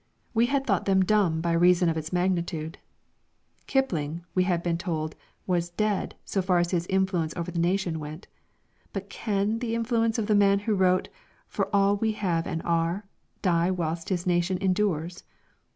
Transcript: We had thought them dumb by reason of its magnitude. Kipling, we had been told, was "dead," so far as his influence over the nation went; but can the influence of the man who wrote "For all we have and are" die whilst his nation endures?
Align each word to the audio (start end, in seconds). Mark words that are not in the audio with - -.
We 0.33 0.47
had 0.47 0.65
thought 0.65 0.85
them 0.85 1.05
dumb 1.05 1.41
by 1.41 1.51
reason 1.51 1.87
of 1.87 1.95
its 1.95 2.11
magnitude. 2.11 2.79
Kipling, 3.67 4.25
we 4.33 4.45
had 4.45 4.63
been 4.63 4.79
told, 4.79 5.13
was 5.45 5.69
"dead," 5.69 6.15
so 6.25 6.41
far 6.41 6.57
as 6.57 6.71
his 6.71 6.87
influence 6.87 7.35
over 7.35 7.51
the 7.51 7.59
nation 7.59 7.99
went; 7.99 8.27
but 8.93 9.11
can 9.11 9.59
the 9.59 9.75
influence 9.75 10.17
of 10.17 10.25
the 10.25 10.33
man 10.33 10.57
who 10.61 10.73
wrote 10.73 11.09
"For 11.47 11.69
all 11.71 11.97
we 11.97 12.13
have 12.13 12.47
and 12.47 12.63
are" 12.63 13.05
die 13.43 13.69
whilst 13.69 14.09
his 14.09 14.25
nation 14.25 14.57
endures? 14.59 15.23